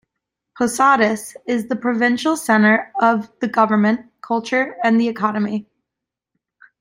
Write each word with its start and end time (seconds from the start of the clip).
Posadas 0.59 1.35
is 1.45 1.67
the 1.67 1.75
provincial 1.75 2.35
centre 2.35 2.91
of 3.01 3.29
the 3.39 3.47
government, 3.47 4.03
culture 4.23 4.75
and 4.83 4.99
the 4.99 5.07
economy. 5.07 5.67